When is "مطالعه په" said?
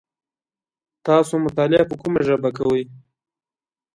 1.45-1.95